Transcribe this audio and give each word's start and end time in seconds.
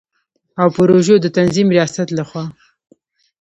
او 0.61 0.67
پروژو 0.77 1.15
د 1.21 1.25
تنظیم 1.37 1.67
ریاست 1.75 2.07
له 2.17 2.23
خوا 2.29 2.45